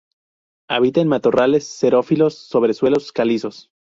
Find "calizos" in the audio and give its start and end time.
3.11-3.69